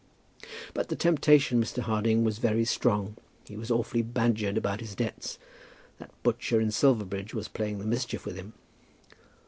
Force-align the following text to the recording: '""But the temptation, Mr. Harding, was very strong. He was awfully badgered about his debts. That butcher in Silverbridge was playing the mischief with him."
'""But 0.73 0.89
the 0.89 0.95
temptation, 0.95 1.63
Mr. 1.63 1.83
Harding, 1.83 2.23
was 2.23 2.39
very 2.39 2.65
strong. 2.65 3.17
He 3.47 3.55
was 3.55 3.69
awfully 3.69 4.01
badgered 4.01 4.57
about 4.57 4.79
his 4.79 4.95
debts. 4.95 5.37
That 5.99 6.09
butcher 6.23 6.59
in 6.59 6.71
Silverbridge 6.71 7.35
was 7.35 7.47
playing 7.47 7.77
the 7.77 7.85
mischief 7.85 8.25
with 8.25 8.35
him." 8.35 8.53